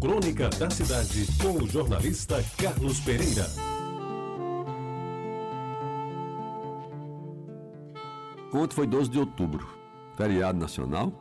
Crônica 0.00 0.48
da 0.48 0.70
Cidade, 0.70 1.26
com 1.42 1.62
o 1.62 1.68
jornalista 1.68 2.42
Carlos 2.56 3.00
Pereira. 3.00 3.46
Ontem 8.50 8.74
foi 8.74 8.86
12 8.86 9.10
de 9.10 9.18
outubro, 9.18 9.68
feriado 10.16 10.58
nacional, 10.58 11.12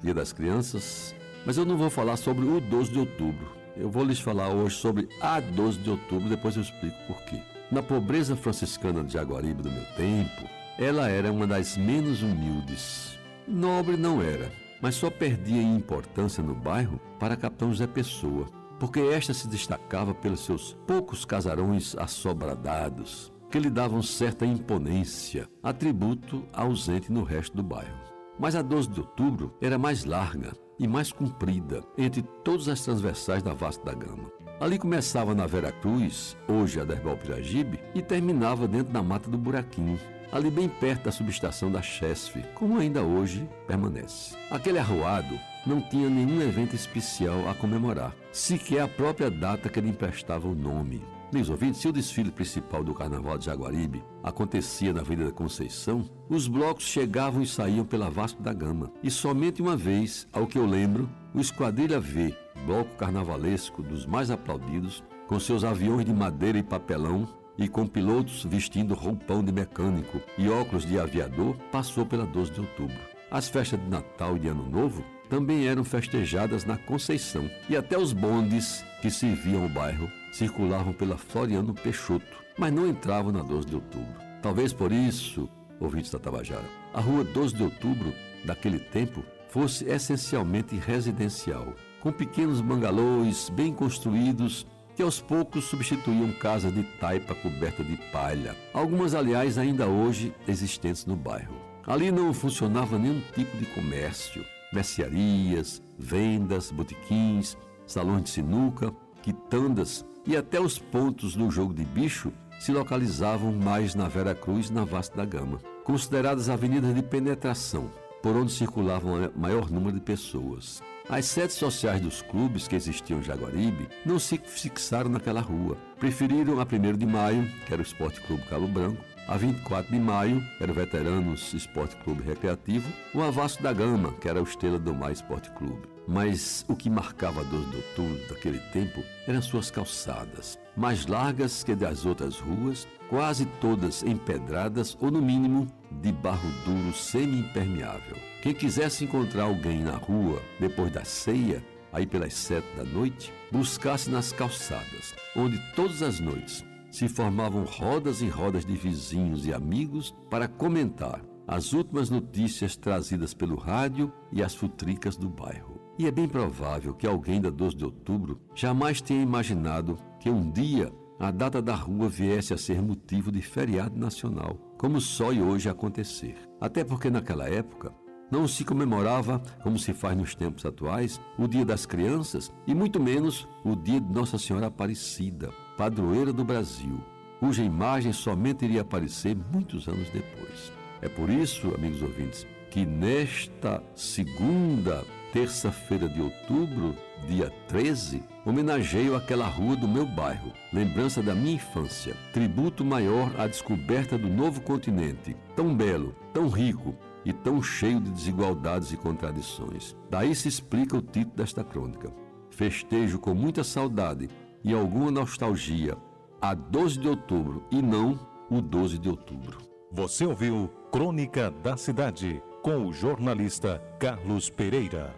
Dia 0.00 0.14
das 0.14 0.32
Crianças, 0.32 1.16
mas 1.44 1.56
eu 1.56 1.64
não 1.64 1.76
vou 1.76 1.90
falar 1.90 2.16
sobre 2.16 2.44
o 2.44 2.60
12 2.60 2.92
de 2.92 3.00
outubro. 3.00 3.48
Eu 3.76 3.90
vou 3.90 4.04
lhes 4.04 4.20
falar 4.20 4.50
hoje 4.50 4.76
sobre 4.76 5.08
a 5.20 5.40
12 5.40 5.80
de 5.80 5.90
outubro, 5.90 6.28
depois 6.28 6.54
eu 6.54 6.62
explico 6.62 6.96
por 7.08 7.20
quê. 7.22 7.42
Na 7.72 7.82
pobreza 7.82 8.36
franciscana 8.36 9.02
de 9.02 9.14
Jaguaribe 9.14 9.64
do 9.64 9.70
meu 9.70 9.84
tempo, 9.96 10.48
ela 10.78 11.08
era 11.08 11.32
uma 11.32 11.46
das 11.46 11.76
menos 11.76 12.22
humildes. 12.22 13.18
Nobre 13.48 13.96
não 13.96 14.22
era, 14.22 14.48
mas 14.80 14.94
só 14.94 15.10
perdia 15.10 15.62
em 15.62 15.76
importância 15.76 16.42
no 16.42 16.54
bairro 16.54 17.00
para 17.18 17.36
Capitão 17.36 17.70
José 17.70 17.86
Pessoa, 17.86 18.46
porque 18.78 19.00
esta 19.00 19.34
se 19.34 19.48
destacava 19.48 20.14
pelos 20.14 20.44
seus 20.44 20.76
poucos 20.86 21.24
casarões 21.24 21.96
assobradados, 21.96 23.32
que 23.50 23.58
lhe 23.58 23.70
davam 23.70 24.02
certa 24.02 24.46
imponência, 24.46 25.48
atributo 25.62 26.44
ausente 26.52 27.10
no 27.10 27.22
resto 27.22 27.56
do 27.56 27.62
bairro. 27.62 27.98
Mas 28.38 28.54
a 28.54 28.62
12 28.62 28.88
de 28.90 29.00
outubro 29.00 29.54
era 29.60 29.78
mais 29.78 30.04
larga 30.04 30.52
e 30.78 30.86
mais 30.86 31.10
comprida 31.10 31.82
entre 31.96 32.22
todas 32.44 32.68
as 32.68 32.80
transversais 32.82 33.42
da 33.42 33.52
Vasta 33.52 33.84
da 33.84 33.94
Gama. 33.94 34.30
Ali 34.60 34.78
começava 34.78 35.34
na 35.34 35.46
Vera 35.46 35.72
Cruz, 35.72 36.36
hoje 36.48 36.80
a 36.80 36.84
Derbal 36.84 37.16
Piragibe, 37.16 37.80
e 37.94 38.02
terminava 38.02 38.66
dentro 38.66 38.92
da 38.92 39.02
Mata 39.02 39.30
do 39.30 39.38
Buraquinho, 39.38 39.98
ali 40.32 40.50
bem 40.50 40.68
perto 40.68 41.04
da 41.04 41.12
subestação 41.12 41.70
da 41.70 41.82
Chesf, 41.82 42.36
como 42.54 42.78
ainda 42.78 43.02
hoje 43.02 43.48
permanece. 43.66 44.36
Aquele 44.50 44.78
arruado 44.78 45.38
não 45.66 45.80
tinha 45.80 46.08
nenhum 46.08 46.40
evento 46.40 46.74
especial 46.74 47.48
a 47.48 47.54
comemorar, 47.54 48.14
sequer 48.32 48.80
a 48.80 48.88
própria 48.88 49.30
data 49.30 49.68
que 49.68 49.80
lhe 49.80 49.88
emprestava 49.88 50.48
o 50.48 50.54
nome. 50.54 51.02
Meus 51.30 51.50
ouvintes, 51.50 51.82
se 51.82 51.88
o 51.88 51.92
desfile 51.92 52.30
principal 52.30 52.82
do 52.82 52.94
Carnaval 52.94 53.36
de 53.36 53.44
Jaguaribe 53.44 54.02
acontecia 54.22 54.94
na 54.94 55.02
Avenida 55.02 55.26
da 55.26 55.34
Conceição, 55.34 56.08
os 56.26 56.48
blocos 56.48 56.84
chegavam 56.84 57.42
e 57.42 57.46
saíam 57.46 57.84
pela 57.84 58.08
Vasco 58.08 58.42
da 58.42 58.52
Gama. 58.52 58.90
E 59.02 59.10
somente 59.10 59.60
uma 59.60 59.76
vez, 59.76 60.26
ao 60.32 60.46
que 60.46 60.56
eu 60.56 60.64
lembro, 60.64 61.06
o 61.34 61.40
Esquadrilha 61.40 62.00
V, 62.00 62.34
bloco 62.64 62.96
carnavalesco 62.96 63.82
dos 63.82 64.06
mais 64.06 64.30
aplaudidos, 64.30 65.04
com 65.26 65.38
seus 65.38 65.64
aviões 65.64 66.06
de 66.06 66.14
madeira 66.14 66.56
e 66.56 66.62
papelão, 66.62 67.28
e 67.58 67.68
com 67.68 67.86
pilotos 67.86 68.44
vestindo 68.44 68.94
roupão 68.94 69.42
de 69.42 69.52
mecânico 69.52 70.20
e 70.38 70.48
óculos 70.48 70.86
de 70.86 70.98
aviador, 70.98 71.56
passou 71.72 72.06
pela 72.06 72.24
12 72.24 72.52
de 72.52 72.60
outubro. 72.60 72.96
As 73.30 73.48
festas 73.48 73.78
de 73.80 73.90
Natal 73.90 74.36
e 74.36 74.40
de 74.40 74.48
Ano 74.48 74.68
Novo 74.70 75.04
também 75.28 75.66
eram 75.66 75.84
festejadas 75.84 76.64
na 76.64 76.78
Conceição, 76.78 77.50
e 77.68 77.76
até 77.76 77.98
os 77.98 78.12
bondes 78.12 78.82
que 79.02 79.10
serviam 79.10 79.66
o 79.66 79.68
bairro 79.68 80.10
circulavam 80.32 80.92
pela 80.92 81.18
Floriano 81.18 81.74
Peixoto, 81.74 82.24
mas 82.56 82.72
não 82.72 82.86
entravam 82.88 83.32
na 83.32 83.42
12 83.42 83.66
de 83.66 83.74
outubro. 83.74 84.14
Talvez 84.40 84.72
por 84.72 84.90
isso, 84.90 85.48
ouvintes 85.80 86.10
da 86.10 86.18
Tabajara, 86.18 86.64
a 86.94 87.00
rua 87.00 87.24
12 87.24 87.56
de 87.56 87.62
outubro 87.62 88.14
daquele 88.44 88.78
tempo 88.78 89.22
fosse 89.48 89.84
essencialmente 89.84 90.76
residencial, 90.76 91.74
com 92.00 92.12
pequenos 92.12 92.60
bangalôs 92.60 93.50
bem 93.50 93.72
construídos 93.72 94.66
que 94.98 95.02
aos 95.04 95.20
poucos 95.20 95.66
substituíam 95.66 96.32
casas 96.32 96.74
de 96.74 96.82
taipa 96.82 97.32
coberta 97.32 97.84
de 97.84 97.96
palha, 98.10 98.56
algumas, 98.74 99.14
aliás, 99.14 99.56
ainda 99.56 99.86
hoje 99.86 100.34
existentes 100.48 101.06
no 101.06 101.14
bairro. 101.14 101.54
Ali 101.86 102.10
não 102.10 102.34
funcionava 102.34 102.98
nenhum 102.98 103.22
tipo 103.32 103.56
de 103.58 103.66
comércio, 103.66 104.44
mercearias, 104.72 105.80
vendas, 105.96 106.72
botiquins, 106.72 107.56
salões 107.86 108.24
de 108.24 108.30
sinuca, 108.30 108.92
quitandas 109.22 110.04
e 110.26 110.36
até 110.36 110.60
os 110.60 110.80
pontos 110.80 111.36
no 111.36 111.48
jogo 111.48 111.72
de 111.72 111.84
bicho 111.84 112.32
se 112.58 112.72
localizavam 112.72 113.52
mais 113.52 113.94
na 113.94 114.08
Vera 114.08 114.34
Cruz 114.34 114.66
e 114.66 114.72
na 114.72 114.84
Vasta 114.84 115.16
da 115.16 115.24
Gama, 115.24 115.60
consideradas 115.84 116.48
avenidas 116.48 116.92
de 116.92 117.04
penetração, 117.04 117.88
por 118.22 118.36
onde 118.36 118.52
circulavam 118.52 119.30
o 119.34 119.38
maior 119.38 119.70
número 119.70 119.94
de 119.94 120.00
pessoas. 120.00 120.82
As 121.08 121.24
sedes 121.24 121.56
sociais 121.56 122.00
dos 122.00 122.20
clubes 122.20 122.68
que 122.68 122.76
existiam 122.76 123.20
em 123.20 123.22
Jaguaribe 123.22 123.88
não 124.04 124.18
se 124.18 124.36
fixaram 124.36 125.08
naquela 125.08 125.40
rua. 125.40 125.76
Preferiram 125.98 126.60
a 126.60 126.64
1 126.64 126.98
de 126.98 127.06
maio, 127.06 127.48
que 127.66 127.72
era 127.72 127.80
o 127.80 127.84
Esporte 127.84 128.20
Clube 128.20 128.42
Cabo 128.44 128.68
Branco, 128.68 129.02
a 129.28 129.36
24 129.36 129.92
de 129.92 130.00
maio, 130.00 130.42
era 130.58 130.72
o 130.72 130.74
Veteranos 130.74 131.52
Esporte 131.52 131.96
Clube 131.96 132.22
Recreativo, 132.22 132.90
o 133.14 133.22
Avasso 133.22 133.62
da 133.62 133.74
Gama, 133.74 134.14
que 134.14 134.26
era 134.26 134.40
o 134.40 134.44
Estrela 134.44 134.78
do 134.78 134.94
Mar 134.94 135.12
Esporte 135.12 135.50
Clube. 135.50 135.86
Mas 136.06 136.64
o 136.66 136.74
que 136.74 136.88
marcava 136.88 137.42
a 137.42 137.44
12 137.44 137.66
de 137.66 137.76
outubro 137.76 138.28
daquele 138.28 138.58
tempo 138.72 139.04
eram 139.26 139.42
suas 139.42 139.70
calçadas, 139.70 140.58
mais 140.74 141.06
largas 141.06 141.62
que 141.62 141.74
das 141.74 142.06
outras 142.06 142.38
ruas, 142.38 142.88
quase 143.10 143.44
todas 143.60 144.02
empedradas 144.02 144.96
ou, 144.98 145.10
no 145.10 145.20
mínimo, 145.20 145.66
de 146.02 146.12
barro 146.12 146.48
duro 146.64 146.92
semi-impermeável. 146.92 148.16
Quem 148.42 148.54
quisesse 148.54 149.04
encontrar 149.04 149.44
alguém 149.44 149.82
na 149.82 149.96
rua 149.96 150.40
depois 150.60 150.92
da 150.92 151.04
ceia, 151.04 151.64
aí 151.92 152.06
pelas 152.06 152.34
sete 152.34 152.66
da 152.76 152.84
noite, 152.84 153.32
buscasse 153.50 154.10
nas 154.10 154.32
calçadas, 154.32 155.14
onde 155.36 155.58
todas 155.74 156.02
as 156.02 156.20
noites 156.20 156.64
se 156.90 157.08
formavam 157.08 157.64
rodas 157.64 158.22
e 158.22 158.28
rodas 158.28 158.64
de 158.64 158.74
vizinhos 158.74 159.46
e 159.46 159.52
amigos 159.52 160.14
para 160.30 160.48
comentar 160.48 161.20
as 161.46 161.72
últimas 161.72 162.10
notícias 162.10 162.76
trazidas 162.76 163.32
pelo 163.32 163.56
rádio 163.56 164.12
e 164.30 164.42
as 164.42 164.54
futricas 164.54 165.16
do 165.16 165.28
bairro. 165.28 165.80
E 165.98 166.06
é 166.06 166.10
bem 166.10 166.28
provável 166.28 166.94
que 166.94 167.06
alguém 167.06 167.40
da 167.40 167.50
12 167.50 167.76
de 167.76 167.84
outubro 167.84 168.40
jamais 168.54 169.00
tenha 169.00 169.22
imaginado 169.22 169.96
que 170.20 170.30
um 170.30 170.50
dia 170.50 170.92
a 171.18 171.32
data 171.32 171.60
da 171.60 171.74
rua 171.74 172.08
viesse 172.08 172.54
a 172.54 172.58
ser 172.58 172.80
motivo 172.80 173.32
de 173.32 173.42
feriado 173.42 173.98
nacional, 173.98 174.56
como 174.78 175.00
só 175.00 175.32
e 175.32 175.42
hoje 175.42 175.68
acontecer. 175.68 176.36
Até 176.60 176.84
porque 176.84 177.10
naquela 177.10 177.48
época 177.48 177.92
não 178.30 178.46
se 178.46 178.64
comemorava, 178.64 179.42
como 179.62 179.78
se 179.78 179.92
faz 179.92 180.16
nos 180.16 180.34
tempos 180.34 180.64
atuais, 180.64 181.20
o 181.38 181.48
Dia 181.48 181.64
das 181.64 181.84
Crianças 181.84 182.52
e 182.66 182.74
muito 182.74 183.00
menos 183.00 183.48
o 183.64 183.74
Dia 183.74 184.00
de 184.00 184.12
Nossa 184.12 184.38
Senhora 184.38 184.68
Aparecida, 184.68 185.50
padroeira 185.76 186.32
do 186.32 186.44
Brasil, 186.44 187.00
cuja 187.40 187.62
imagem 187.62 188.12
somente 188.12 188.64
iria 188.64 188.82
aparecer 188.82 189.36
muitos 189.52 189.88
anos 189.88 190.08
depois. 190.10 190.72
É 191.00 191.08
por 191.08 191.28
isso, 191.30 191.74
amigos 191.74 192.02
ouvintes, 192.02 192.46
que 192.70 192.84
nesta 192.84 193.82
segunda 193.94 195.04
terça-feira 195.32 196.08
de 196.08 196.20
outubro, 196.20 196.94
dia 197.26 197.50
13, 197.68 198.22
homenageio 198.44 199.16
aquela 199.16 199.46
rua 199.46 199.76
do 199.76 199.88
meu 199.88 200.06
bairro, 200.06 200.52
lembrança 200.72 201.22
da 201.22 201.34
minha 201.34 201.56
infância, 201.56 202.16
tributo 202.32 202.84
maior 202.84 203.32
à 203.38 203.46
descoberta 203.46 204.16
do 204.16 204.28
novo 204.28 204.60
continente, 204.60 205.36
tão 205.56 205.74
belo, 205.74 206.14
tão 206.32 206.48
rico 206.48 206.94
e 207.24 207.32
tão 207.32 207.62
cheio 207.62 208.00
de 208.00 208.10
desigualdades 208.10 208.92
e 208.92 208.96
contradições. 208.96 209.96
Daí 210.10 210.34
se 210.34 210.48
explica 210.48 210.96
o 210.96 211.02
título 211.02 211.36
desta 211.36 211.62
crônica. 211.62 212.12
Festejo 212.50 213.18
com 213.18 213.34
muita 213.34 213.62
saudade 213.62 214.28
e 214.64 214.72
alguma 214.72 215.10
nostalgia 215.10 215.96
a 216.40 216.54
12 216.54 216.98
de 216.98 217.08
outubro 217.08 217.64
e 217.70 217.82
não 217.82 218.18
o 218.50 218.60
12 218.60 218.98
de 218.98 219.08
outubro. 219.08 219.58
Você 219.92 220.24
ouviu 220.24 220.70
Crônica 220.92 221.50
da 221.50 221.76
Cidade 221.76 222.42
com 222.62 222.86
o 222.86 222.92
jornalista 222.92 223.82
Carlos 223.98 224.50
Pereira. 224.50 225.14